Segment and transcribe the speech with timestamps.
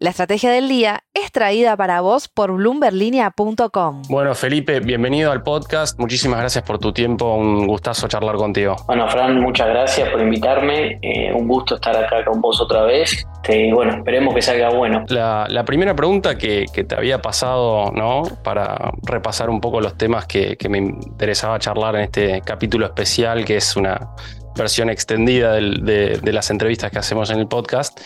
[0.00, 4.02] La estrategia del día es traída para vos por bloomberlinia.com.
[4.08, 5.98] Bueno, Felipe, bienvenido al podcast.
[5.98, 7.34] Muchísimas gracias por tu tiempo.
[7.34, 8.76] Un gustazo charlar contigo.
[8.86, 11.00] Bueno, Fran, muchas gracias por invitarme.
[11.02, 13.26] Eh, un gusto estar acá con vos otra vez.
[13.42, 15.04] Este, bueno, esperemos que salga bueno.
[15.08, 18.22] La, primera pregunta que, te había pasado, ¿no?
[18.44, 23.56] Para repasar un poco los temas que me interesaba charlar en este capítulo especial, que
[23.56, 24.10] es una
[24.58, 27.98] versión extendida de, las entrevistas que hacemos en el podcast,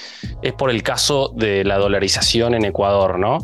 [0.43, 3.39] es por el caso de la dolarización en Ecuador, ¿no?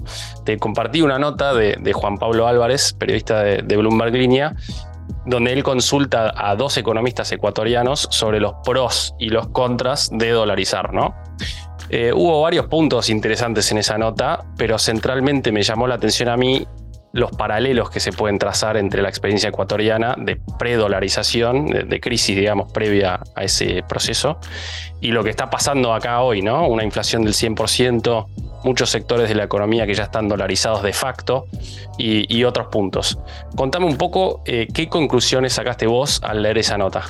[0.45, 4.55] Te compartí una nota de, Juan Pablo Álvarez, periodista de, Bloomberg Línea,
[5.27, 10.93] donde él consulta a dos economistas ecuatorianos sobre los pros y los contras de dolarizar,
[10.93, 11.15] ¿no?
[11.91, 16.37] Eh, hubo varios puntos interesantes en esa nota, pero centralmente me llamó la atención a
[16.37, 16.67] mí
[17.13, 22.37] los paralelos que se pueden trazar entre la experiencia ecuatoriana de predolarización, de, de, crisis,
[22.37, 24.39] digamos, previa a ese proceso,
[25.01, 26.67] y lo que está pasando acá hoy, ¿no?
[26.69, 28.27] Una inflación del 100%,
[28.65, 31.47] muchos sectores de la economía que ya están dolarizados de facto
[31.97, 33.19] y, otros puntos.
[33.57, 37.03] Contame un poco eh, qué conclusiones sacaste vos al leer esa nota.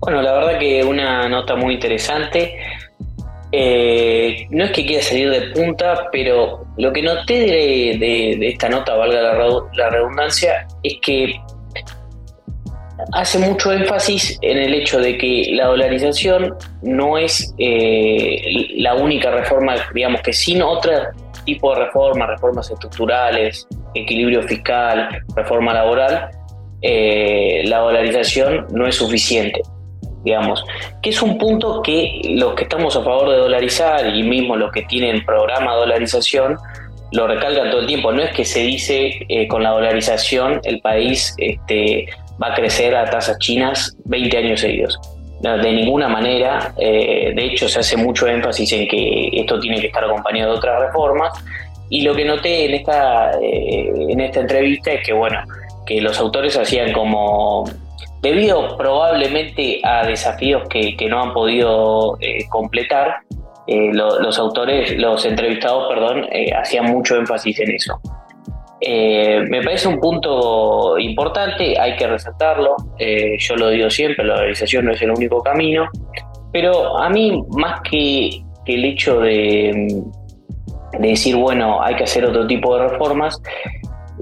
[0.00, 2.58] Bueno, la verdad que una nota muy interesante.
[3.50, 7.40] Eh, no es que quiera salir de punta, pero lo que noté
[7.98, 11.40] de, esta nota, valga la, redundancia, es que
[13.12, 18.42] hace mucho énfasis en el hecho de que la dolarización no es eh,
[18.76, 20.92] la única reforma, digamos que sin otro
[21.46, 26.28] tipo de reformas, reformas estructurales, equilibrio fiscal, reforma laboral,
[26.82, 29.62] eh, la dolarización no es suficiente
[30.24, 30.64] digamos,
[31.02, 34.72] que es un punto que los que estamos a favor de dolarizar y mismo los
[34.72, 36.56] que tienen programa de dolarización
[37.12, 38.12] lo recalcan todo el tiempo.
[38.12, 42.06] No es que se dice eh, con la dolarización el país este,
[42.42, 44.98] va a crecer a tasas chinas 20 años seguidos.
[45.40, 49.86] de ninguna manera, eh, de hecho se hace mucho énfasis en que esto tiene que
[49.86, 51.32] estar acompañado de otras reformas
[51.90, 55.40] y lo que noté en esta, eh, en esta entrevista es que, bueno,
[55.86, 57.64] que los autores hacían como
[58.22, 63.18] debido probablemente a desafíos que, no han podido eh, completar,
[63.66, 68.00] eh, los autores, los entrevistados, perdón, eh, hacían mucho énfasis en eso.
[68.80, 72.76] me parece un punto importante, hay que resaltarlo,
[73.38, 75.88] yo lo digo siempre, la organización no es el único camino,
[76.52, 80.02] pero a mí más que, el hecho de
[80.98, 83.40] decir, bueno, hay que hacer otro tipo de reformas,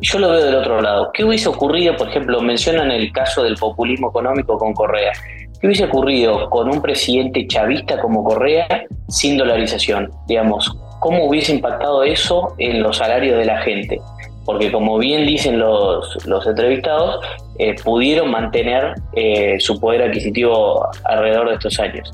[0.01, 1.11] yo lo veo del otro lado.
[1.13, 5.13] ¿Qué hubiese ocurrido, por ejemplo, mencionan el caso del populismo económico con Correa?
[5.61, 10.11] ¿Qué hubiese ocurrido con un presidente chavista como Correa sin dolarización?
[10.27, 10.71] Digamos,
[11.01, 14.01] ¿cómo hubiese impactado eso en los salarios de la gente?
[14.45, 17.25] Porque como bien dicen los, los entrevistados,
[17.59, 22.13] eh, pudieron mantener eh, su poder adquisitivo alrededor de estos años.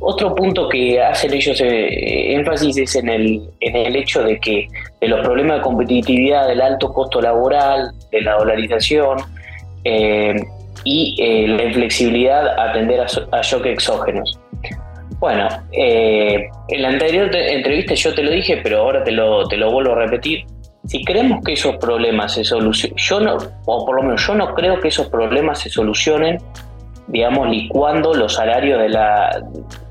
[0.00, 4.68] Otro punto que hacen ellos eh, énfasis es en el, en el hecho de que
[5.00, 9.18] de los problemas de competitividad, del alto costo laboral, de la dolarización
[9.84, 10.34] eh,
[10.84, 14.38] y eh, la inflexibilidad a atender a, a shock exógenos.
[15.18, 19.72] Bueno, en la anterior entrevista yo te lo dije, pero ahora te lo, te lo
[19.72, 20.44] vuelvo a repetir.
[20.86, 24.54] Si creemos que esos problemas se solucionen, yo no, o por lo menos yo no
[24.54, 26.38] creo que esos problemas se solucionen
[27.08, 29.42] digamos, licuando los salarios de la,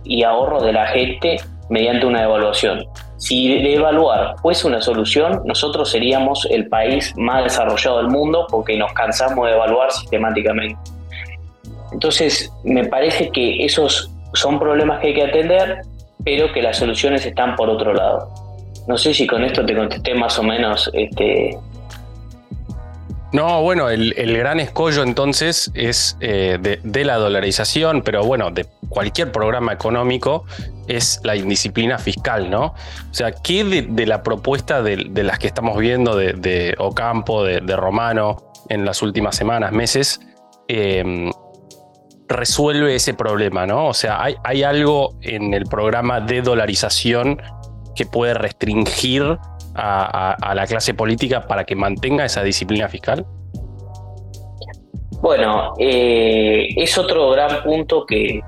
[0.04, 1.38] y ahorros de la gente
[1.70, 2.86] mediante una evaluación.
[3.18, 8.78] Si de evaluar fuese una solución, nosotros seríamos el país más desarrollado del mundo porque
[8.78, 10.78] nos cansamos de evaluar sistemáticamente.
[11.92, 15.82] Entonces, me parece que esos son problemas que hay que atender,
[16.24, 18.30] pero que las soluciones están por otro lado.
[18.88, 21.58] No sé si con esto te contesté más o menos este,
[23.36, 29.34] no, bueno, el, gran escollo entonces es eh, de, la dolarización, pero bueno, de cualquier
[29.34, 30.46] programa económico
[30.88, 32.68] es la indisciplina fiscal, ¿no?
[32.68, 38.38] O sea, ¿qué de, la propuesta de, las que estamos viendo de, Ocampo, de, Romano
[38.70, 40.22] en las últimas semanas, meses,
[40.70, 41.30] em,
[42.30, 43.88] resuelve ese problema, ¿no?
[43.88, 47.42] O sea, hay, hay algo en el programa de dolarización
[47.96, 49.38] que puede restringir
[49.76, 53.26] a, la clase política para que mantenga esa disciplina fiscal?
[55.22, 58.42] Bueno, eh, es otro gran punto que,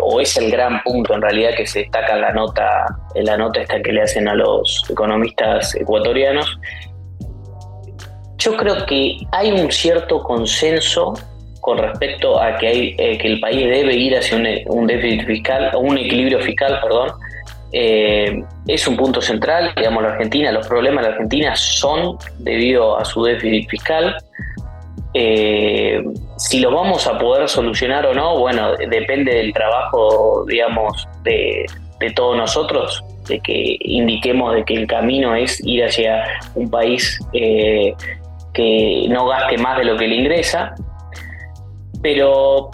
[0.00, 2.84] o es el gran punto en realidad que se destaca en la nota,
[3.14, 6.58] en la nota esta que le hacen a los economistas ecuatorianos.
[8.36, 11.14] Yo creo que hay un cierto consenso
[11.60, 15.26] con respecto a que, hay, eh, que el país debe ir hacia un, un déficit
[15.26, 17.10] fiscal, o un equilibrio fiscal, perdón,
[17.72, 22.98] eh, es un punto central, digamos, la Argentina, los problemas de la Argentina son debido
[22.98, 24.16] a su déficit fiscal.
[25.14, 26.02] Eh,
[26.36, 31.66] si lo vamos a poder solucionar o no, bueno, depende del trabajo, digamos, de,
[32.00, 36.24] de todos nosotros, de que indiquemos de que el camino es ir hacia
[36.54, 37.94] un país eh,
[38.54, 40.74] que no gaste más de lo que le ingresa,
[42.02, 42.70] pero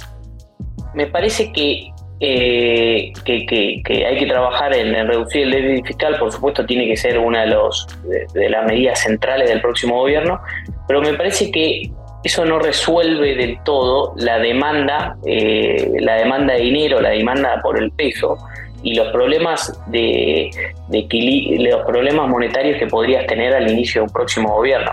[0.94, 1.90] me parece que,
[2.20, 7.18] eh, que, hay que trabajar en, reducir el déficit fiscal, por supuesto tiene que ser
[7.18, 10.40] una de, las medidas centrales del próximo gobierno,
[10.86, 11.90] pero me parece que
[12.22, 17.82] eso no resuelve del todo la demanda, eh, la demanda de dinero, la demanda por
[17.82, 18.38] el peso
[18.82, 20.50] y los problemas de,
[20.88, 24.92] los problemas monetarios que podrías tener al inicio de un próximo gobierno.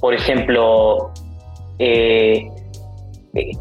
[0.00, 1.10] Por ejemplo,
[1.78, 2.46] eh,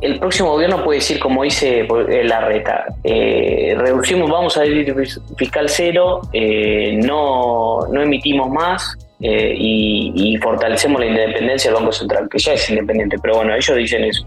[0.02, 1.88] el próximo gobierno puede decir, como dice
[2.24, 10.38] la reta, eh, reducimos, vamos a déficit fiscal cero, no, no emitimos más, eh, y,
[10.38, 14.26] fortalecemos la independencia del Banco Central, que ya es independiente, pero bueno, ellos dicen eso.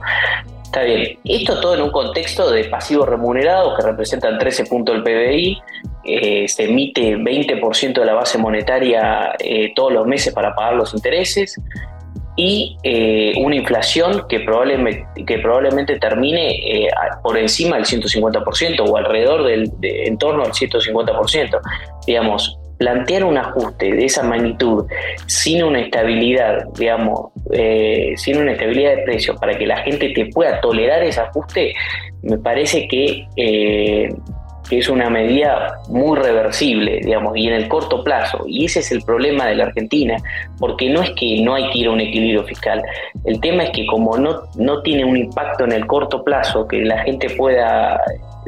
[0.65, 5.05] Está bien, esto todo en un contexto de pasivos remunerados que representan 13 puntos del
[5.05, 5.59] PBI,
[6.05, 10.95] eh, se emite 20% de la base monetaria eh, todos los meses para pagar los
[10.95, 11.61] intereses
[12.39, 12.79] y
[13.43, 16.89] una inflación que probablemente, que probablemente termine
[17.23, 21.61] por encima del 150% o alrededor del de, en torno al 150%.
[22.07, 24.87] Digamos, plantear un ajuste de esa magnitud
[25.27, 30.27] sin una estabilidad, digamos, eh, sin una estabilidad de precios para que la gente te
[30.27, 31.75] pueda tolerar ese ajuste,
[32.23, 34.09] me parece que, eh,
[34.69, 38.45] que, es una medida muy reversible, digamos, y en el corto plazo.
[38.47, 40.17] Y ese es el problema de la Argentina,
[40.59, 42.83] porque no es que no hay que ir a un equilibrio fiscal.
[43.25, 46.79] El tema es que como no, no tiene un impacto en el corto plazo, que
[46.85, 48.01] la gente pueda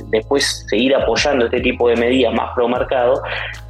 [0.09, 3.23] después seguir apoyando este tipo de medidas más pro mercado,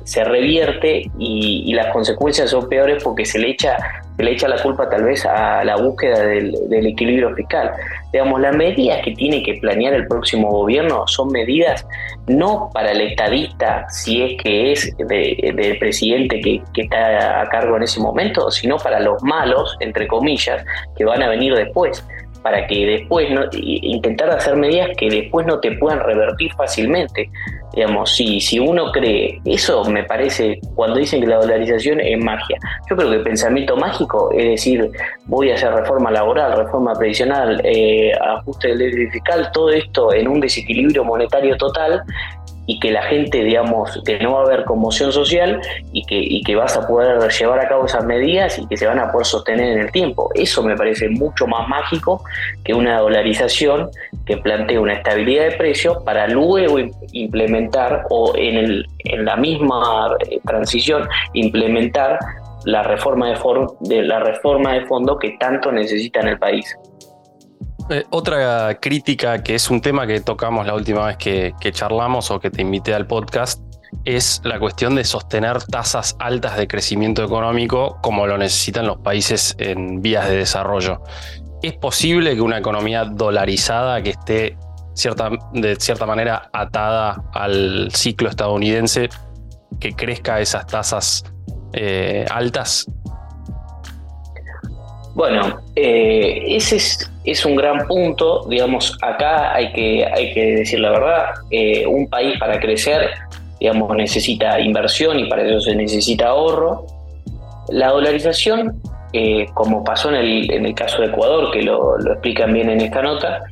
[0.05, 3.77] se revierte y, las consecuencias son peores porque se le echa
[4.17, 7.71] se le echa la culpa tal vez a la búsqueda del, equilibrio fiscal.
[8.13, 11.87] Digamos, las medidas que tiene que planear el próximo gobierno son medidas
[12.27, 17.77] no para el estadista, si es que es del presidente que, que está a cargo
[17.77, 20.65] en ese momento, sino para los malos, entre comillas,
[20.99, 22.05] que van a venir después
[22.43, 27.31] para que después no, intentar hacer medidas que después no te puedan revertir fácilmente.
[27.75, 32.59] Digamos, si, si uno cree, eso me parece, cuando dicen que la dolarización es magia,
[32.89, 34.91] yo creo que el pensamiento mágico es decir,
[35.27, 40.27] voy a hacer reforma laboral, reforma previsional, eh, ajuste del déficit fiscal, todo esto en
[40.27, 42.03] un desequilibrio monetario total
[42.71, 45.61] y que la gente, digamos, que no va a haber conmoción social
[45.93, 49.01] y que, que vas a poder llevar a cabo esas medidas y que se van
[49.01, 50.31] a poder sostener en el tiempo.
[50.37, 52.23] Eso me parece mucho más mágico
[52.63, 53.91] que una dolarización
[54.25, 56.79] que plantee una estabilidad de precios para luego
[57.11, 62.21] implementar o en, el, en la misma eh, transición implementar
[62.67, 63.37] la reforma de,
[63.81, 66.77] de la reforma de fondo que tanto necesita en el país.
[67.91, 72.39] Eh, otra crítica, que es un tema que tocamos la última vez que, charlamos o
[72.39, 73.61] que te invité al podcast,
[74.05, 79.57] es la cuestión de sostener tasas altas de crecimiento económico como lo necesitan los países
[79.59, 81.03] en vías de desarrollo.
[81.63, 84.57] ¿Es posible que una economía dolarizada que esté
[85.55, 89.09] de cierta manera atada al ciclo estadounidense,
[89.81, 91.25] que crezca esas tasas
[91.73, 92.87] eh, altas?
[95.15, 96.77] Bueno, eh, ese
[97.25, 102.09] es, un gran punto, digamos, acá hay que, hay que decir la verdad, eh, un
[102.09, 103.11] país para crecer,
[103.59, 106.87] digamos, necesita inversión y para eso se necesita ahorro.
[107.69, 108.81] La dolarización,
[109.13, 112.71] eh, como pasó en el, en el, caso de Ecuador, que lo, lo, explican bien
[112.71, 113.43] en esta nota,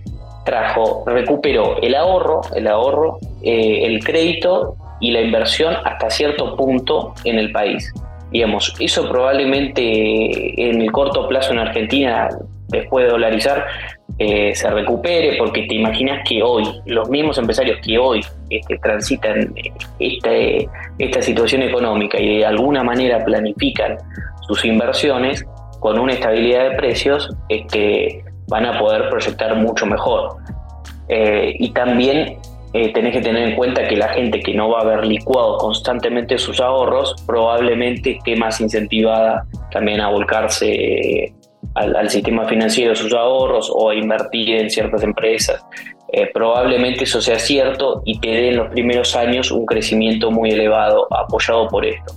[0.44, 7.38] trajo, recuperó el ahorro, el ahorro, el crédito y la inversión hasta cierto punto en
[7.38, 7.92] el país.
[8.30, 12.28] Digamos, eso probablemente en el corto plazo en Argentina,
[12.68, 13.64] después de dolarizar,
[14.18, 18.20] eh, se recupere, porque te imaginas que hoy, los mismos empresarios que hoy
[18.50, 19.54] este, transitan
[19.98, 20.30] esta,
[20.98, 23.96] esta situación económica y de alguna manera planifican
[24.48, 25.44] sus inversiones
[25.78, 30.36] con una estabilidad de precios, este, van a poder proyectar mucho mejor.
[31.08, 32.38] Eh, y también
[32.74, 35.56] eh, tenés que tener en cuenta que la gente que no va a haber licuado
[35.56, 41.34] constantemente sus ahorros probablemente esté más incentivada también a volcarse eh,
[41.74, 45.64] al, sistema financiero sus ahorros o a invertir en ciertas empresas.
[46.12, 50.50] Eh, probablemente eso sea cierto y te dé en los primeros años un crecimiento muy
[50.50, 52.12] elevado apoyado por esto.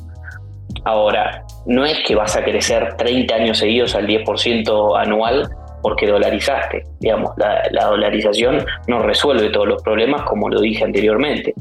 [0.84, 5.50] Ahora, no es que vas a crecer 30 años seguidos al 10% anual
[5.81, 6.85] porque dolarizaste.
[7.00, 11.53] Digamos, la, dolarización no resuelve todos los problemas, como lo dije anteriormente.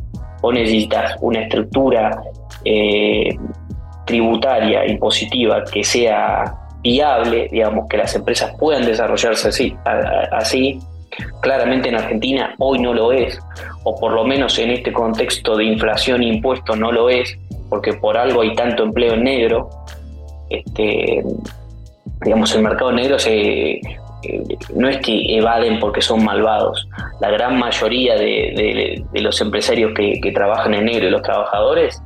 [0.43, 2.23] O necesitas una estructura
[2.65, 3.37] eh,
[4.07, 6.45] tributaria, impositiva, que sea
[6.83, 9.77] viable, digamos, que las empresas puedan desarrollarse así,
[10.33, 10.81] así
[11.41, 13.39] claramente en Argentina hoy no lo es,
[13.85, 17.95] o por lo menos en este contexto de inflación e impuestos no lo es, porque
[17.95, 19.71] por algo hay tanto empleo en negro.
[20.49, 21.23] Este,
[22.25, 23.81] digamos, el mercado negro se,
[24.75, 26.89] no es que evaden porque son malvados.
[27.21, 32.03] La gran mayoría de, los empresarios que, trabajan en negro y los trabajadores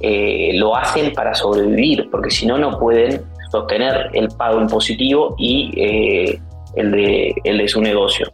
[0.00, 5.72] eh, lo hacen para sobrevivir, porque si no, no pueden sostener el pago impositivo y
[5.76, 6.40] eh,
[6.76, 8.32] el, de, el de su negocio.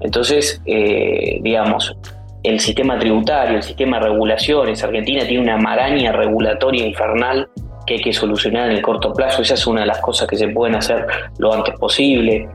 [0.00, 1.96] Entonces, digamos,
[2.44, 7.48] el sistema tributario, el sistema de regulaciones, Argentina tiene una maraña regulatoria infernal
[7.88, 9.40] que hay que solucionar en el corto plazo.
[9.42, 11.06] Esa es una de las cosas que se pueden hacer
[11.38, 12.48] lo antes posible.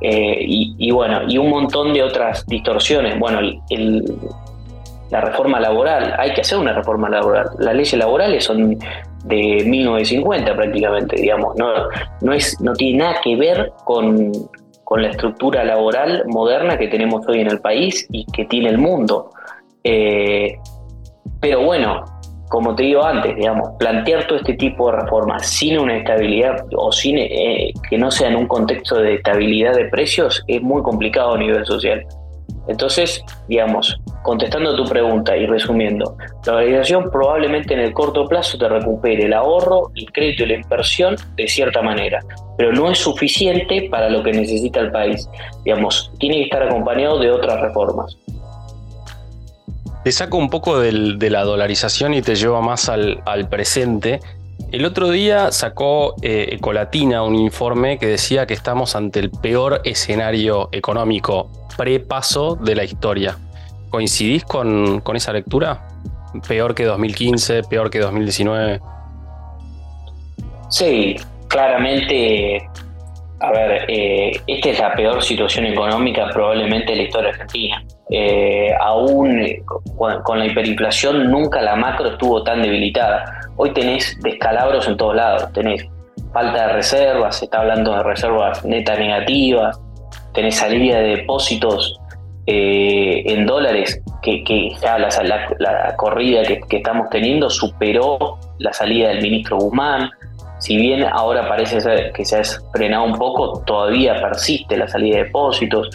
[0.00, 3.18] Eh, y, bueno, y un montón de otras distorsiones.
[3.18, 3.40] Bueno,
[5.10, 7.50] la reforma laboral, hay que hacer una reforma laboral.
[7.58, 8.78] Las leyes laborales son
[9.24, 11.68] de 1950 prácticamente, digamos, no,
[12.22, 14.32] no, es, no tiene nada que ver con,
[14.84, 18.78] con la estructura laboral moderna que tenemos hoy en el país y que tiene el
[18.78, 19.30] mundo.
[19.84, 20.58] Eh,
[21.40, 22.04] pero bueno,
[22.50, 26.90] como te digo antes, digamos, plantear todo este tipo de reformas sin una estabilidad o
[26.90, 31.34] sin eh, que no sea en un contexto de estabilidad de precios es muy complicado
[31.34, 32.04] a nivel social.
[32.66, 38.58] Entonces, digamos, contestando a tu pregunta y resumiendo, la organización probablemente en el corto plazo
[38.58, 42.20] te recupere el ahorro, el crédito y la inversión de cierta manera,
[42.58, 45.28] pero no es suficiente para lo que necesita el país.
[45.64, 48.18] Digamos, tiene que estar acompañado de otras reformas.
[50.04, 54.20] Te saco un poco de la dolarización y te lleva más al, presente.
[54.72, 59.82] El otro día sacó eh, Ecolatina un informe que decía que estamos ante el peor
[59.84, 63.36] escenario económico pre-paso de la historia.
[63.90, 65.88] ¿Coincidís con, con, esa lectura?
[66.48, 67.64] ¿Peor que 2015?
[67.64, 68.80] ¿Peor que 2019?
[70.70, 71.16] Sí,
[71.48, 72.68] claramente
[73.40, 77.82] a ver, eh, esta es la peor situación económica probablemente de la historia argentina.
[78.10, 79.62] Eh, aún eh,
[79.96, 83.40] con, la hiperinflación nunca la macro estuvo tan debilitada.
[83.56, 85.86] Hoy tenés descalabros en todos lados, tenés
[86.32, 89.80] falta de reservas, se está hablando de reservas netas negativas,
[90.34, 91.96] tenés salida de depósitos
[92.46, 94.42] en dólares, que,
[94.82, 100.10] ya la, corrida que, que estamos teniendo superó la salida del ministro Guzmán
[100.60, 105.16] si bien ahora parece ser que se ha frenado un poco, todavía persiste la salida
[105.16, 105.90] de depósitos,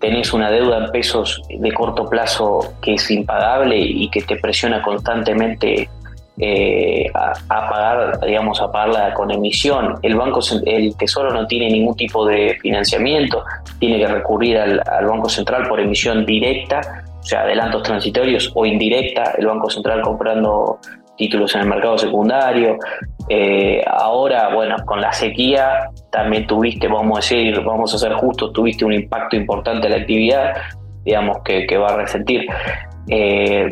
[0.00, 4.82] tenés una deuda en pesos de corto plazo que es impagable y que te presiona
[4.82, 5.88] constantemente
[6.38, 9.98] eh, a, pagar, digamos, a pagarla con emisión.
[10.02, 13.44] El banco, el Tesoro no tiene ningún tipo de financiamiento,
[13.78, 18.66] tiene que recurrir al, al Banco Central por emisión directa, o sea, adelantos transitorios o
[18.66, 20.78] indirecta, el Banco Central comprando
[21.16, 22.78] títulos en el mercado secundario.
[23.28, 28.52] Eh, ahora, bueno, con la sequía también tuviste, vamos a decir, vamos a ser justos,
[28.52, 30.54] tuviste un impacto importante en la actividad,
[31.04, 32.46] digamos, que, va a resentir.
[33.08, 33.68] Eh,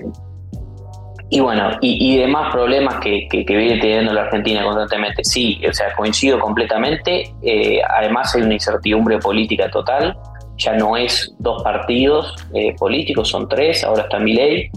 [1.29, 5.25] y bueno, y, demás problemas que, viene teniendo la Argentina constantemente.
[5.25, 7.33] Sí, o sea, coincido completamente.
[7.43, 10.17] Eh, además hay una incertidumbre política total.
[10.59, 12.37] Ya no es dos partidos
[12.79, 14.71] políticos, son tres, ahora está mi ley.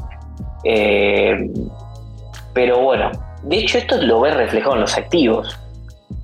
[2.53, 3.11] Pero bueno,
[3.45, 5.59] de hecho esto lo ves reflejado en los activos.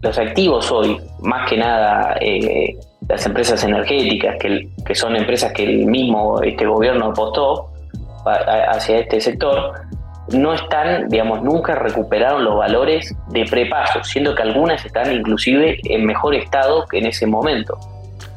[0.02, 2.76] Los activos hoy, más que nada eh,
[3.08, 7.70] las empresas energéticas, que, son empresas que el mismo este gobierno apostó
[8.26, 9.74] hacia este sector,
[10.30, 16.06] no están, digamos, nunca recuperaron los valores de prepaso, siendo que algunas están inclusive en
[16.06, 17.78] mejor estado que en ese momento.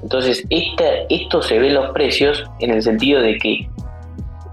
[0.02, 3.68] Entonces, esto se ve en los precios en el sentido de que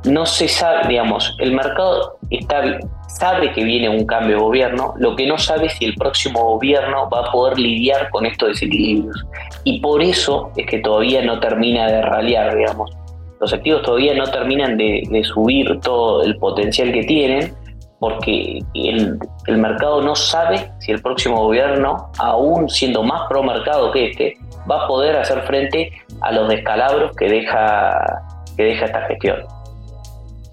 [0.06, 2.80] no se sabe, digamos, el mercado está
[3.18, 6.44] sabe que viene un cambio de gobierno, lo que no sabe es si el próximo
[6.44, 9.26] gobierno va a poder lidiar con estos desequilibrios.
[9.64, 12.92] Y por eso es que todavía no termina de ralear, digamos.
[13.40, 17.54] Los activos todavía no terminan de, subir todo el potencial que tienen,
[18.00, 19.20] porque el,
[19.58, 24.38] mercado no sabe si el próximo gobierno, aún siendo más pro mercado que este,
[24.70, 25.92] va a poder hacer frente
[26.22, 28.24] a los descalabros que deja,
[28.58, 29.61] que deja esta gestión.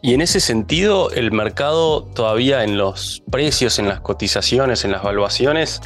[0.00, 5.02] Y en ese sentido, el mercado todavía en los precios, en las cotizaciones, en las
[5.02, 5.80] valuaciones,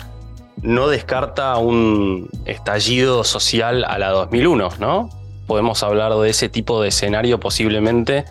[0.61, 5.09] no descarta un estallido social a la 2001, ¿no?
[5.47, 8.25] Podemos hablar de ese tipo de escenario posiblemente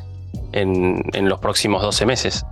[0.52, 2.46] en, los próximos 12 meses.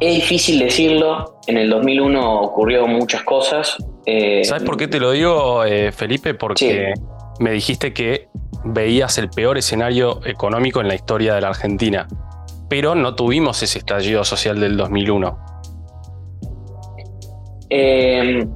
[0.00, 1.40] Es difícil decirlo.
[1.46, 3.76] En el 2001 ocurrió muchas cosas.
[4.06, 6.34] Eh, ¿Sabes por qué te lo digo, eh, Felipe?
[6.34, 6.94] Porque
[7.40, 8.28] me dijiste que
[8.64, 12.06] veías el peor escenario económico en la historia de la Argentina,
[12.68, 15.38] pero no tuvimos ese estallido social del 2001.
[17.70, 18.48] Em,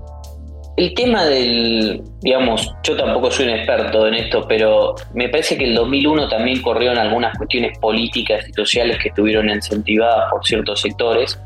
[0.77, 5.65] el tema del, digamos, yo tampoco soy un experto en esto, pero me parece que
[5.65, 10.81] el 2001 también corrió en algunas cuestiones políticas y sociales que estuvieron incentivadas por ciertos
[10.81, 11.39] sectores.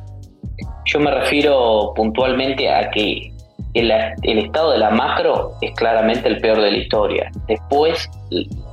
[0.84, 3.31] Yo me refiero puntualmente a que
[3.74, 3.90] el,
[4.22, 7.30] el, estado de la macro es claramente el peor de la historia.
[7.48, 8.08] Después,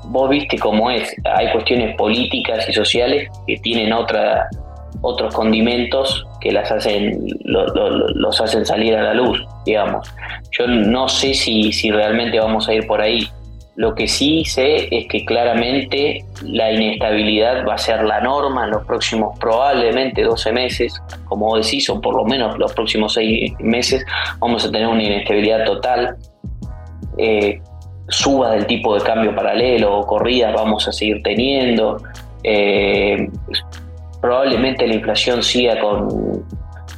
[0.06, 4.50] vos viste cómo es, hay cuestiones políticas y sociales que tienen otra,
[5.02, 10.14] otros condimentos que las hacen, los hacen salir a la luz, digamos.
[10.52, 13.28] Yo no sé si, si realmente vamos a ir por ahí.
[13.80, 18.72] Lo que sí sé es que claramente la inestabilidad va a ser la norma en
[18.72, 24.06] los próximos probablemente 12 meses, como decís, o por lo menos los próximos 6 meses
[24.40, 26.18] vamos a tener una inestabilidad total.
[27.18, 27.62] Eh,
[28.10, 32.04] suba del tipo de cambio paralelo o corridas vamos a seguir teniendo.
[32.44, 33.30] Eh,
[34.20, 36.44] probablemente la inflación siga con,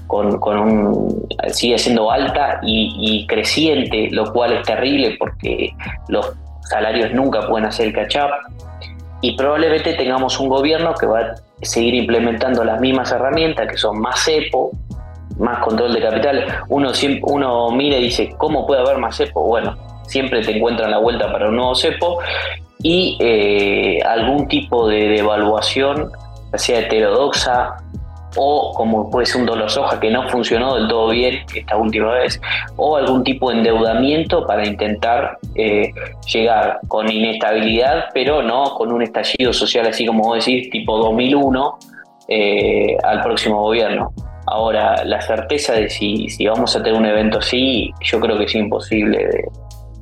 [0.08, 5.76] con, un, sigue siendo alta y, creciente, lo cual es terrible porque
[6.08, 8.32] los salarios nunca pueden hacer el catch up.
[9.22, 14.00] Y probablemente tengamos un gobierno que va a seguir implementando las mismas herramientas, que son
[14.00, 14.72] más cepo,
[15.38, 16.46] más control de capital.
[16.70, 16.92] Uno,
[17.24, 19.46] uno mira y dice, ¿cómo puede haber más cepo?
[19.46, 19.78] Bueno,
[20.08, 22.20] siempre te encuentran la vuelta para un nuevo cepo
[22.84, 26.12] y eh, algún tipo de devaluación
[26.56, 27.78] sea heterodoxa
[28.36, 32.14] o como puede ser un dolor soja que no funcionó del todo bien esta última
[32.14, 32.40] vez,
[32.78, 35.92] o algún tipo de endeudamiento para intentar eh,
[36.32, 41.78] llegar con inestabilidad, pero no con un estallido social así como vos decís, tipo 2001,
[42.28, 44.14] eh, al próximo gobierno.
[44.48, 48.46] Ahora, la certeza de si, si vamos a tener un evento así, yo creo que
[48.46, 49.46] es imposible,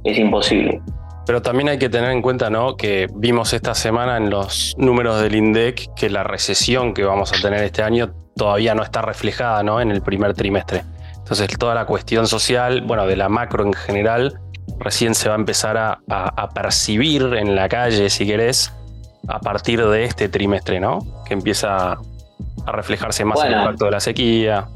[0.03, 0.81] es imposible.
[1.29, 2.75] Pero también hay que tener en cuenta ¿no?
[2.75, 7.39] que vimos esta semana en los números del INDEC que la recesión que vamos a
[7.39, 9.79] tener este año todavía no está reflejada ¿no?
[9.79, 10.81] en el primer trimestre.
[11.19, 14.39] Entonces toda la cuestión social, bueno, de la macro en general,
[14.79, 18.73] recién se va a empezar a, percibir en la calle, si querés,
[19.27, 20.97] a partir de este trimestre, ¿no?
[21.27, 24.67] Que empieza a reflejarse más el impacto de la sequía.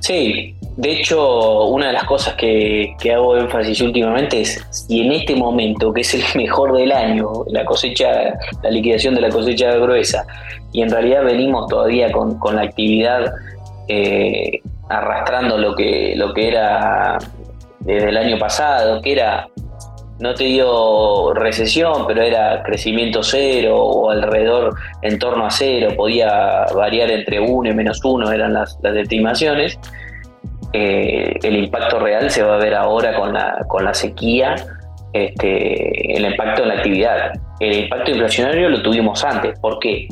[0.00, 5.34] Sí, de hecho, una de las cosas que, hago énfasis últimamente es si en este
[5.34, 10.24] momento, que es el mejor del año, la cosecha, la liquidación de la cosecha gruesa,
[10.72, 13.32] y en realidad venimos todavía con, la actividad
[13.88, 17.18] eh, arrastrando lo que, lo que era
[17.80, 19.48] desde el año pasado, que era,
[20.20, 26.66] no te digo recesión, pero era crecimiento cero o alrededor en torno a cero, podía
[26.74, 29.78] variar entre uno y menos uno, eran las, las estimaciones
[30.72, 34.54] eh, el impacto real se va a ver ahora con la, con la sequía,
[35.12, 37.32] este, el impacto en la actividad.
[37.58, 39.58] El impacto inflacionario lo tuvimos antes.
[39.58, 40.06] ¿Por qué?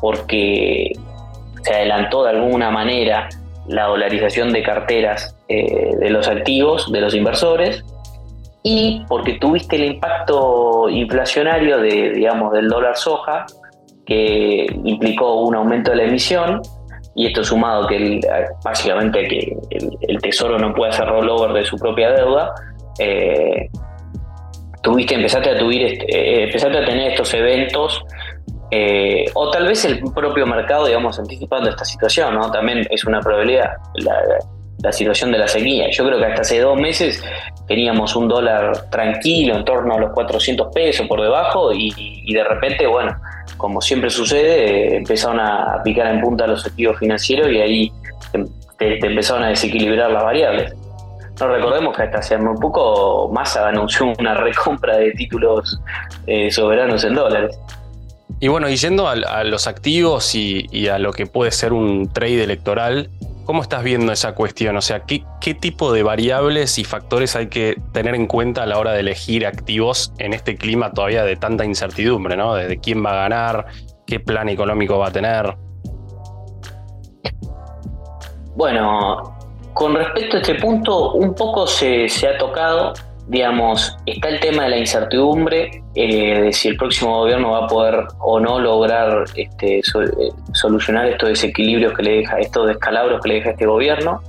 [0.00, 0.92] Porque
[1.62, 3.28] se adelantó de alguna manera
[3.68, 7.84] la dolarización de carteras eh, de los activos, de los inversores,
[8.62, 13.46] y porque tuviste el impacto inflacionario de, digamos, del dólar soja,
[14.04, 16.62] que implicó un aumento de la emisión,
[17.16, 18.20] y esto sumado que
[18.62, 22.54] básicamente que el, Tesoro no puede hacer rollover de su propia deuda,
[22.98, 23.68] eh,
[24.82, 28.04] tuviste, empezaste a, tuvir, eh, empezaste a tener estos eventos,
[28.70, 32.50] eh, o tal vez el propio mercado, digamos, anticipando esta situación, ¿no?
[32.50, 33.70] También es una probabilidad.
[33.94, 35.90] La, situación de la sequía.
[35.90, 37.20] Yo creo que hasta hace dos meses
[37.66, 42.86] teníamos un dólar tranquilo en torno a los 400 pesos por debajo y, de repente,
[42.86, 43.10] bueno,
[43.56, 47.92] como siempre sucede, empezaron a picar en punta los activos financieros y ahí
[48.78, 50.74] te, empezaron a desequilibrar las variables.
[51.40, 55.78] No recordemos que hasta hace muy poco Massa anunció una recompra de títulos
[56.26, 57.58] eh, soberanos en dólares.
[58.40, 62.42] Y bueno, y yendo a, los activos y, a lo que puede ser un trade
[62.42, 63.08] electoral,
[63.46, 64.76] ¿Cómo estás viendo esa cuestión?
[64.76, 68.76] O sea, ¿qué, tipo de variables y factores hay que tener en cuenta a la
[68.76, 72.56] hora de elegir activos en este clima todavía de tanta incertidumbre, ¿no?
[72.56, 73.66] Desde quién va a ganar,
[74.04, 75.56] qué plan económico va a tener.
[78.56, 79.38] Bueno,
[79.74, 82.94] con respecto a este punto, un poco se, se ha tocado
[83.28, 87.66] digamos, está el tema de la incertidumbre eh, de si el próximo gobierno va a
[87.66, 89.82] poder o no lograr este, eh,
[90.52, 94.22] solucionar estos desequilibrios que le deja, estos descalabros que le deja este gobierno.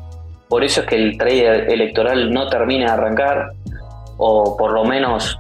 [0.50, 3.52] Por eso es que el trade electoral no termina de arrancar,
[4.18, 5.38] o por lo menos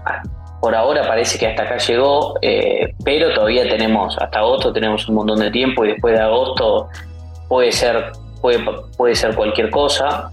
[0.59, 5.15] por ahora parece que hasta acá llegó, eh, pero todavía tenemos, hasta agosto tenemos un
[5.15, 6.89] montón de tiempo y después de agosto
[7.47, 8.59] puede ser, puede,
[8.97, 10.29] puede ser cualquier cosa.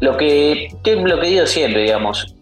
[0.00, 2.34] Lo que, lo que digo siempre, digamos,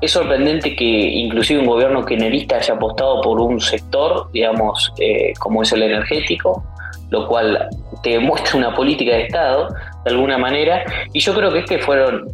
[0.00, 5.62] es sorprendente que inclusive un gobierno kirchnerista haya apostado por un sector, digamos, eh, como
[5.62, 6.62] es el energético,
[7.10, 7.68] lo cual
[8.02, 9.68] te muestra una política de Estado
[10.04, 10.84] de alguna manera.
[11.12, 12.28] Y yo creo que este fueron,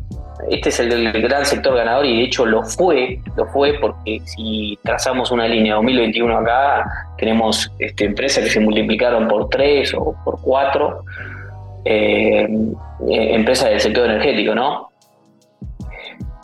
[0.50, 4.76] este es el, gran sector ganador y de hecho lo fue, lo fue porque si
[4.82, 6.84] trazamos una línea 2021 acá,
[7.16, 11.04] tenemos este, empresas que se multiplicaron por tres o por cuatro,
[11.84, 12.48] eh,
[13.10, 14.90] eh, empresas del sector energético, ¿no?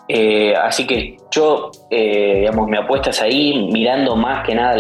[0.09, 4.77] Eh, así que yo, digamos, me apuestas ahí mirando más que nada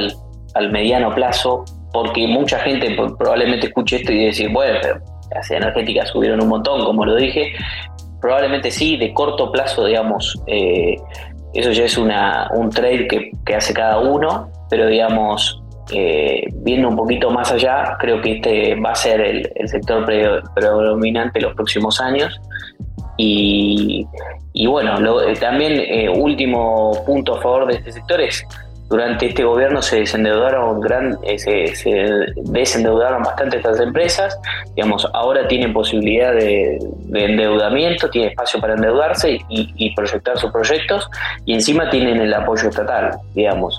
[0.54, 5.00] al, mediano plazo, porque mucha gente probablemente escuche esto y decir, bueno, pero
[5.34, 7.52] las energéticas subieron un montón, como lo dije.
[8.20, 13.72] Probablemente sí, de corto plazo, digamos, eso ya es una, un trade que, que hace
[13.72, 18.94] cada uno, pero digamos, eh, viendo un poquito más allá, creo que este va a
[18.94, 20.04] ser el, sector
[20.54, 22.40] predominante los próximos años.
[23.16, 24.06] Y,
[24.66, 28.46] bueno, eh, también eh, último punto a favor de este sector es
[28.88, 31.74] durante este gobierno se desendeudaron gran, se,
[32.46, 34.38] desendeudaron bastante estas empresas,
[34.74, 36.78] digamos, ahora tienen posibilidad de,
[37.12, 41.10] endeudamiento, tienen espacio para endeudarse y, y, proyectar sus proyectos
[41.44, 43.78] y encima tienen el apoyo estatal, digamos.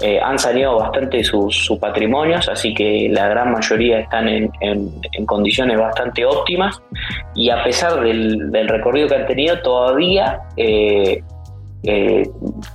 [0.00, 4.50] Eh, han salido bastante sus, patrimonios, así que la gran mayoría están en,
[5.26, 6.80] condiciones bastante óptimas
[7.34, 11.20] y a pesar del, recorrido que han tenido, todavía eh,
[11.82, 12.22] eh,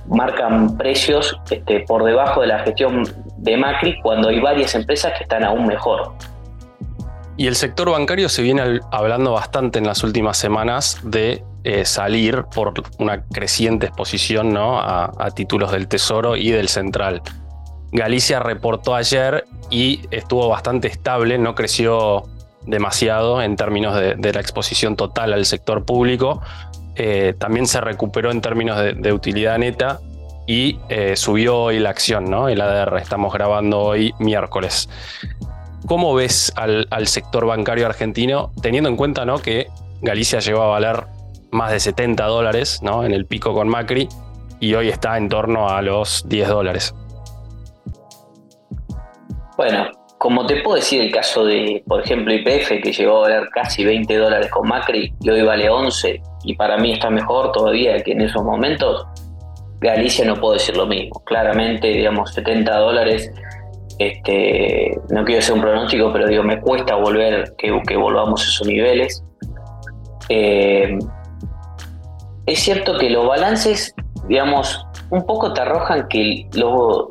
[0.06, 3.04] marcan precios este, por debajo de la gestión
[3.38, 6.12] de Macri cuando hay varias empresas que están aún mejor.
[7.36, 12.44] Y el sector bancario se viene hablando bastante en las últimas semanas de eh, salir
[12.54, 14.78] por una creciente exposición ¿no?
[14.78, 17.22] a, títulos del Tesoro y del Central.
[17.90, 22.24] Galicia reportó ayer y estuvo bastante estable, no creció
[22.66, 26.40] demasiado en términos de, la exposición total al sector público.
[26.96, 30.00] Eh, también se recuperó en términos de, utilidad neta
[30.46, 32.48] y eh, subió hoy la acción, ¿no?
[32.48, 34.88] El ADR, estamos grabando hoy miércoles.
[35.86, 39.38] ¿Cómo ves al, sector bancario argentino, teniendo en cuenta ¿no?
[39.38, 39.66] que
[40.00, 41.04] Galicia llegó a valer
[41.50, 43.04] más de 70 dólares ¿no?
[43.04, 44.08] en el pico con Macri
[44.60, 46.94] y hoy está en torno a los 10 dólares?
[49.58, 53.48] Bueno, como te puedo decir el caso de, por ejemplo, IPF, que llegó a valer
[53.50, 58.02] casi 20 dólares con Macri y hoy vale 11, y para mí está mejor todavía
[58.02, 59.06] que en esos momentos,
[59.80, 61.22] Galicia no puedo decir lo mismo.
[61.24, 63.30] Claramente, digamos, 70 dólares
[63.98, 68.66] este, no quiero ser un pronóstico, pero digo, me cuesta volver, que, volvamos a esos
[68.66, 69.22] niveles.
[70.28, 70.98] Eh,
[72.46, 73.94] es cierto que los balances,
[74.28, 76.46] digamos, un poco te arrojan que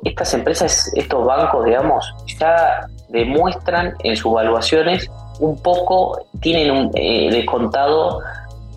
[0.04, 7.30] estas empresas, estos bancos, digamos, ya demuestran en sus evaluaciones un poco, tienen un, eh,
[7.32, 8.20] descontado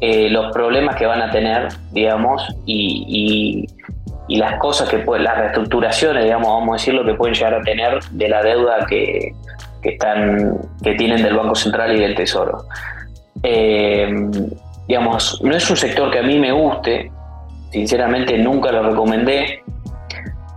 [0.00, 3.66] eh, los problemas que van a tener, digamos, y
[4.28, 7.54] y las cosas que pueden, las reestructuraciones, digamos, vamos a decir lo que pueden llegar
[7.54, 9.32] a tener de la deuda que,
[9.82, 12.64] están, que tienen del Banco Central y del Tesoro.
[13.42, 14.08] Eh,
[14.88, 17.10] digamos, no es un sector que a mí me guste,
[17.70, 19.62] sinceramente nunca lo recomendé.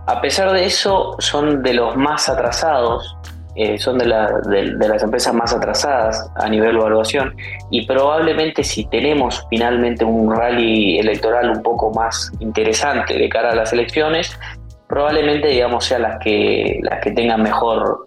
[0.06, 3.16] A pesar de eso, son de los más atrasados
[3.56, 7.34] eh, son de, las empresas más atrasadas a nivel de evaluación
[7.70, 13.54] y probablemente si tenemos finalmente un rally electoral un poco más interesante de cara a
[13.54, 14.38] las elecciones,
[14.88, 18.04] probablemente digamos sean las que las que tengan mejor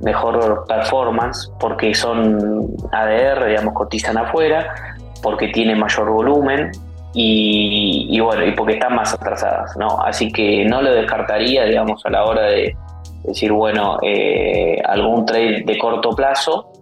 [0.00, 4.74] mejor performance porque son ADR, digamos, cotizan afuera,
[5.22, 6.70] porque tienen mayor volumen
[7.14, 10.00] y, y, bueno, y porque están más atrasadas, ¿no?
[10.02, 12.76] Así que no lo descartaría, digamos, a la hora de,
[13.24, 16.72] decir, bueno, eh, algún trade de corto plazo,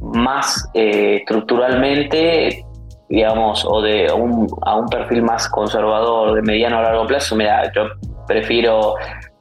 [0.00, 2.64] más eh, estructuralmente,
[3.08, 7.70] digamos, o de un, a un perfil más conservador de mediano a largo plazo, mira,
[7.74, 7.82] yo
[8.26, 8.94] prefiero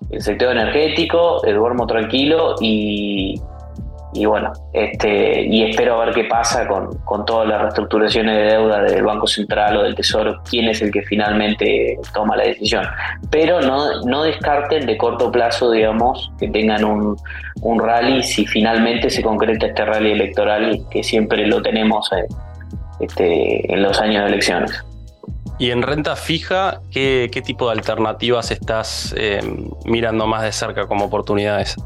[0.10, 3.42] el sector energético, el duermo tranquilo y,
[4.14, 9.04] y bueno, este, y espero ver qué pasa con, todas las reestructuraciones de deuda del
[9.04, 12.86] Banco Central o del Tesoro, quién es el que finalmente toma la decisión.
[13.30, 17.18] Pero no, no descarten de corto plazo, digamos, que tengan un,
[17.80, 22.26] rally si finalmente se concreta este rally electoral que siempre lo tenemos eh,
[23.00, 24.84] este, en los años de elecciones.
[25.58, 29.42] Y en renta fija, ¿qué, tipo de alternativas estás eh,
[29.86, 31.78] mirando más de cerca como oportunidades?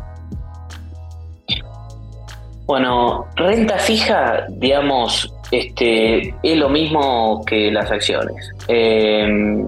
[2.65, 8.51] Bueno, renta fija, digamos, este, es lo mismo que las acciones.
[8.67, 9.65] Em,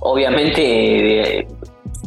[0.00, 1.46] obviamente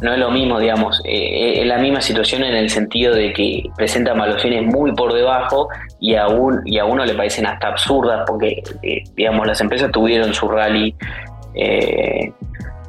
[0.01, 3.63] no es lo mismo, digamos, eh, es la misma situación en el sentido de que
[3.75, 5.67] presentan valuaciones muy por debajo
[5.99, 6.27] y a,
[6.65, 10.95] y a uno le parecen hasta absurdas porque, eh, digamos, las empresas tuvieron su rally
[11.55, 12.31] eh,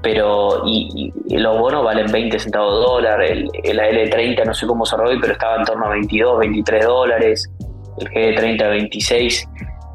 [0.02, 4.86] pero y, los bonos valen 20 centavos de dólar, el, el L30 no sé cómo
[4.86, 7.50] cerró hoy, pero estaba en torno a 22, 23 dólares,
[7.98, 9.48] el G30 26.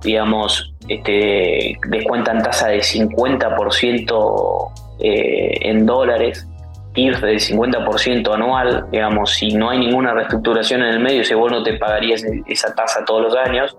[0.03, 6.47] digamos, este, descuentan tasa de 50% eh, en dólares,
[6.95, 11.63] ir del 50% anual, digamos, si no hay ninguna reestructuración en el medio, ese bono
[11.63, 13.75] te pagarías esa tasa todos los años.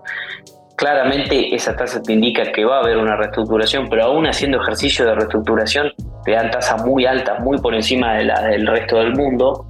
[0.75, 5.05] Claramente esa tasa te indica que va a haber una reestructuración, pero aún haciendo ejercicio
[5.05, 5.93] de reestructuración
[6.31, 9.65] dan tasas muy altas, muy por encima de la del resto del mundo.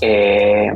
[0.00, 0.72] Eh,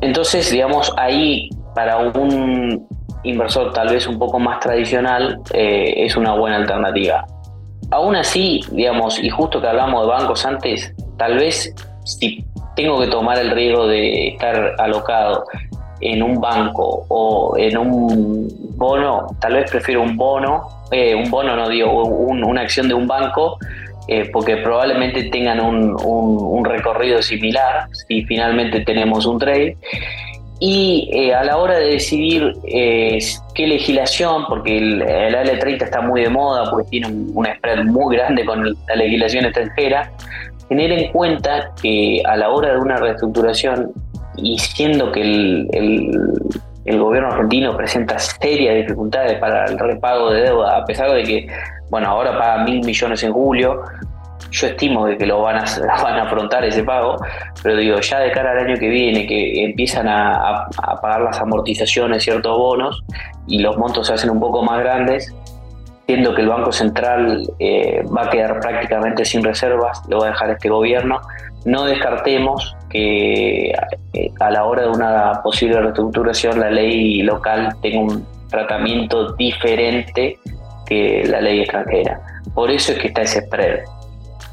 [0.00, 2.86] entonces, digamos, ahí para un
[3.22, 7.26] inversor tal vez un poco más tradicional eh, es una buena alternativa.
[7.90, 12.44] Aún así, digamos, y justo que hablamos de bancos antes, tal vez si
[12.76, 15.44] tengo que tomar el riesgo de estar alocado
[16.00, 21.54] en un banco o en un bono, tal vez prefiero un bono, eh, un bono
[21.56, 23.58] no digo, una acción de un banco,
[24.08, 29.76] eh, porque probablemente tengan un, un, recorrido similar si finalmente tenemos un trade.
[30.58, 33.18] Y eh, a la hora de decidir eh,
[33.54, 38.16] qué legislación, porque el, el, AL30 está muy de moda, porque tiene un, spread muy
[38.16, 40.10] grande con la legislación extranjera,
[40.68, 43.92] tener en cuenta que a la hora de una reestructuración,
[44.42, 45.68] y siendo que el,
[46.84, 51.46] el gobierno argentino presenta serias dificultades para el repago de deuda, a pesar de que,
[51.90, 53.82] bueno, ahora paga mil millones en julio,
[54.50, 55.64] yo estimo que lo van a,
[56.02, 57.16] van a afrontar ese pago,
[57.62, 60.66] pero digo, ya de cara al año que viene, que empiezan a,
[61.00, 63.02] pagar las amortizaciones, ciertos bonos,
[63.46, 65.34] y los montos se hacen un poco más grandes,
[66.06, 70.30] siendo que el Banco Central eh, va a quedar prácticamente sin reservas, lo va a
[70.30, 71.20] dejar este gobierno,
[71.64, 78.00] no descartemos que eh, a la hora de una posible reestructuración la ley local tenga
[78.00, 80.38] un tratamiento diferente
[80.86, 82.20] que la ley extranjera.
[82.54, 83.80] Por eso es que está ese spread.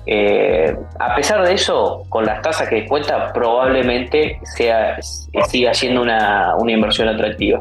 [0.10, 6.56] Eh, a pesar de eso, con las tasas que cuenta, probablemente sea, siga siendo una,
[6.66, 7.60] inversión atractiva.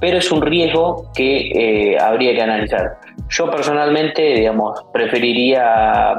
[0.00, 2.98] Pero es un riesgo que eh, habría que analizar.
[3.28, 6.14] Yo personalmente, digamos, preferiría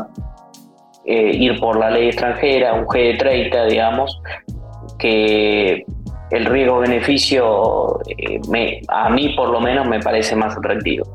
[1.08, 4.22] eh, ir por la ley extranjera, un G30, digamos,
[5.00, 5.86] que
[6.32, 8.00] el riesgo-beneficio
[8.90, 11.06] a mí por lo menos me parece más atractivo.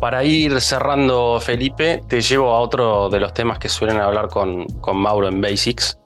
[0.00, 4.66] Para ir cerrando, Felipe, te llevo a otro de los temas que suelen hablar con,
[4.80, 5.98] con Mauro en Basics.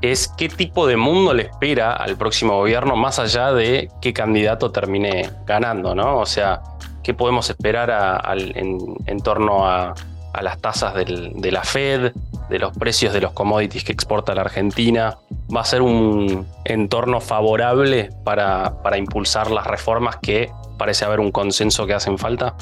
[0.00, 4.70] Es qué tipo de mundo le espera al próximo gobierno más allá de qué candidato
[4.70, 6.18] termine ganando, ¿no?
[6.18, 6.62] O sea,
[7.02, 8.22] qué podemos esperar
[8.54, 9.94] en, torno a,
[10.42, 12.12] las tasas de la Fed,
[12.48, 15.18] de los precios de los commodities que exporta la Argentina.
[15.54, 21.30] ¿Va a ser un entorno favorable para, para impulsar las reformas que parece haber un
[21.30, 22.54] consenso que hacen falta?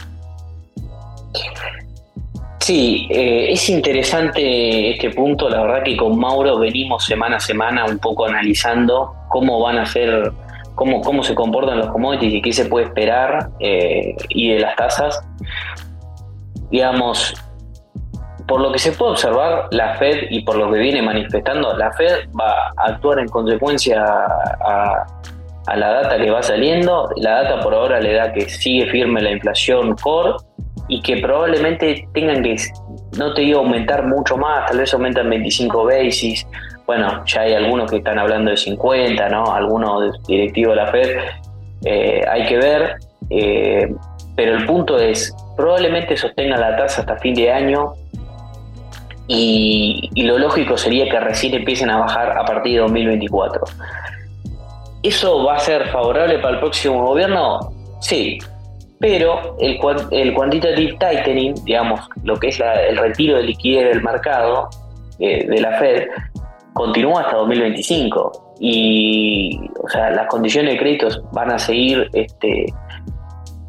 [2.67, 5.49] Sí, eh, es interesante este punto.
[5.49, 9.87] La verdad que con Mauro venimos semana a semana un poco analizando cómo van a
[9.87, 10.33] ser,
[10.75, 14.75] cómo, cómo se comportan los commodities y qué se puede esperar eh, y de las
[14.75, 15.21] tasas.
[16.71, 17.35] Digamos,
[18.47, 21.93] por lo que se puede observar, la Fed y por lo que viene manifestando, la
[21.93, 25.07] Fed va a actuar en consecuencia a,
[25.75, 27.09] la data que va saliendo.
[27.17, 30.37] La data por ahora le da que sigue firme la inflación core
[30.89, 32.57] y que probablemente tengan que,
[33.19, 36.47] no te digo aumentar mucho más, tal vez aumentan 25 basis,
[36.87, 39.53] bueno, ya hay algunos que están hablando de 50, ¿no?
[39.53, 41.17] Algunos directivos de la Fed,
[41.85, 42.97] eh, hay que ver,
[43.31, 43.93] eh,
[44.37, 47.95] pero el punto es, probablemente sostenga la tasa hasta fin de año
[49.29, 53.63] y, y lo lógico sería que recién empiecen a bajar a partir de 2024.
[55.03, 57.61] ¿Eso va a ser favorable para el próximo gobierno?
[58.01, 58.39] Sí,
[58.99, 59.79] pero el,
[60.11, 64.69] el quantitative tightening, digamos, lo que es el retiro de liquidez del mercado
[65.19, 66.09] eh, de la Fed,
[66.73, 72.67] continúa hasta 2025 y o sea, las condiciones de créditos van a seguir este,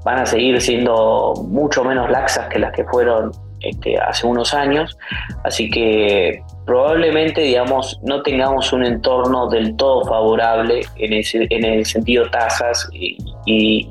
[0.03, 4.97] van a seguir siendo mucho menos laxas que las que fueron este, hace unos años,
[5.43, 11.85] así que probablemente digamos no tengamos un entorno del todo favorable en, ese, en el
[11.85, 13.89] sentido tasas y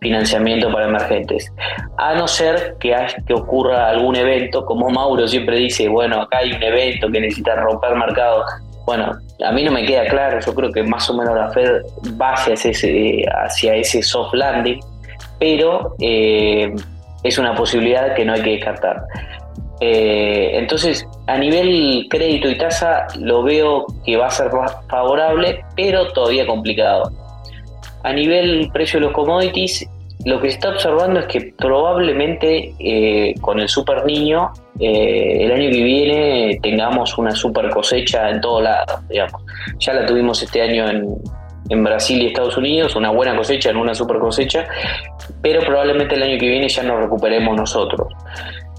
[0.00, 1.52] financiamiento para emergentes.
[1.98, 2.94] A no ser que,
[3.26, 7.54] que ocurra algún evento, como Mauro siempre dice, bueno, acá hay un evento que necesita
[7.56, 8.44] romper mercado.
[8.86, 9.12] Bueno,
[9.44, 11.82] a mí no me queda claro, yo creo que más o menos la Fed
[12.20, 14.80] va hacia ese, hacia ese soft landing,
[15.38, 16.72] pero eh,
[17.22, 19.02] es una posibilidad que no hay que descartar.
[19.80, 24.50] Eh, entonces, a nivel crédito y tasa, lo veo que va a ser
[24.88, 27.10] favorable, pero todavía complicado.
[28.02, 29.88] A nivel precio de los commodities,
[30.24, 35.52] lo que se está observando es que probablemente eh, con el super niño eh, el
[35.52, 39.42] año que viene tengamos una super cosecha en todo lado, digamos.
[39.78, 41.16] Ya la tuvimos este año en,
[41.70, 44.66] en Brasil y Estados Unidos, una buena cosecha en una super cosecha,
[45.40, 48.08] pero probablemente el año que viene ya nos recuperemos nosotros.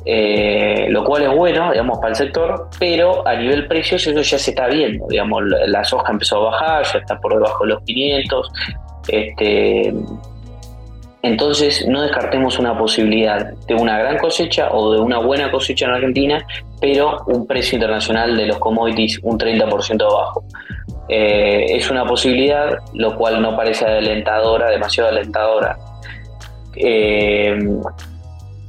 [0.03, 4.39] Eh, lo cual es bueno, digamos, para el sector, pero a nivel precios eso ya
[4.39, 7.83] se está viendo, digamos, la soja empezó a bajar, ya está por debajo de los
[7.83, 8.51] 500,
[9.09, 9.93] este,
[11.23, 15.91] entonces no descartemos una posibilidad de una gran cosecha o de una buena cosecha en
[15.91, 16.45] Argentina,
[16.79, 20.43] pero un precio internacional de los commodities un 30% abajo.
[21.13, 25.77] Eh, es una posibilidad, lo cual no parece alentadora, demasiado alentadora.
[26.77, 27.59] Eh,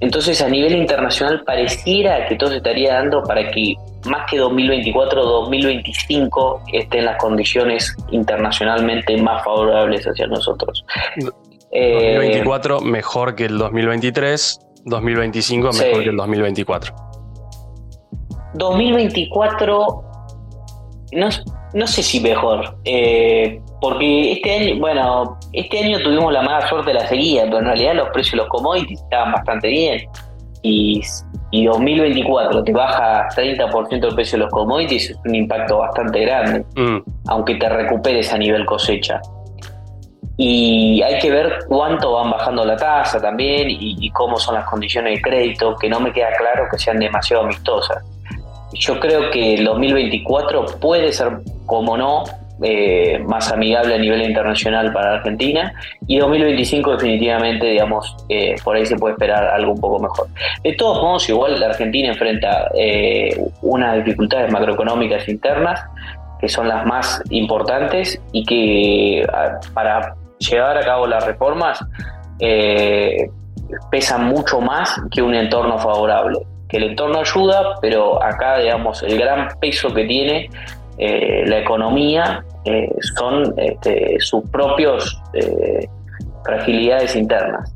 [0.00, 3.76] entonces, a nivel internacional, pareciera que todo se estaría dando para que
[4.06, 10.84] más que 2024, 2025 estén las condiciones internacionalmente más favorables hacia nosotros.
[11.72, 16.94] 2024 eh, mejor que el 2023, 2025 mejor que el 2024.
[18.54, 20.04] 2024,
[21.12, 21.28] no,
[21.74, 26.90] no sé si mejor, eh, porque este año, bueno, este año tuvimos la mala suerte
[26.90, 30.08] de la sequía, pero en realidad los precios de los commodities estaban bastante bien.
[30.62, 31.02] Y,
[31.50, 36.64] y 2024 te baja 30% el precio de los commodities, es un impacto bastante grande,
[36.76, 36.98] mm.
[37.28, 39.20] aunque te recuperes a nivel cosecha.
[40.36, 44.64] Y hay que ver cuánto van bajando la tasa también y, y cómo son las
[44.66, 48.02] condiciones de crédito, que no me queda claro que sean demasiado amistosas.
[48.74, 52.24] Yo creo que el 2024 puede ser, como no,
[52.64, 55.72] eh, más amigable a nivel internacional para Argentina
[56.06, 60.28] y 2025 definitivamente, digamos, eh, por ahí se puede esperar algo un poco mejor.
[60.62, 65.80] De todos modos, igual la Argentina enfrenta eh, unas dificultades macroeconómicas internas
[66.38, 69.26] que son las más importantes y que
[69.74, 71.80] para llevar a cabo las reformas
[73.90, 76.38] pesan mucho más que un entorno favorable
[76.72, 80.48] que el entorno ayuda, pero acá, digamos, el gran peso que tiene
[80.96, 85.86] eh, la economía eh, son este, sus propios eh,
[86.44, 87.74] fragilidades internas.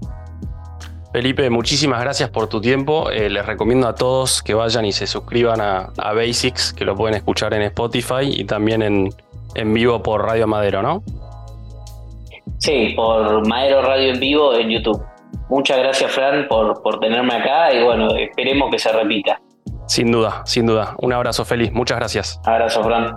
[1.12, 3.11] Felipe, muchísimas gracias por tu tiempo.
[3.11, 7.52] les recomiendo a todos que vayan y se suscriban a, Basics, que lo pueden escuchar
[7.52, 9.11] en Spotify y también en,
[9.54, 11.02] en vivo por Radio Madero, ¿no?
[12.59, 15.02] Sí, por Madero Radio en vivo en YouTube.
[15.48, 19.40] Muchas gracias, Fran, por, por tenerme acá y bueno, esperemos que se repita.
[19.87, 20.94] Sin duda, sin duda.
[20.98, 21.72] Un abrazo feliz.
[21.72, 22.40] Muchas gracias.
[22.44, 23.16] Abrazo, Fran.